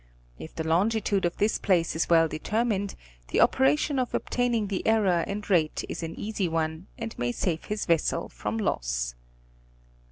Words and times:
If 0.39 0.55
the 0.55 0.63
longitude 0.67 1.25
of 1.25 1.37
this 1.37 1.59
place 1.59 1.95
is 1.95 2.09
well 2.09 2.27
determined, 2.27 2.95
the 3.27 3.39
operation 3.39 3.99
of 3.99 4.15
obtaining 4.15 4.65
the 4.65 4.87
error 4.87 5.23
and 5.27 5.47
rate 5.47 5.83
is 5.87 6.01
an 6.01 6.19
easy 6.19 6.47
one, 6.49 6.87
and 6.97 7.13
may 7.19 7.31
save 7.31 7.65
his 7.65 7.85
vessel 7.85 8.27
from 8.27 8.57
loss. 8.57 9.13